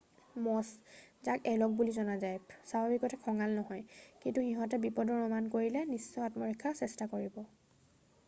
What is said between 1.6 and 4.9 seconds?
বুলিও জনা যায় স্বাভাৱিকতে খঙাল নহয় কিন্তু সিহঁতে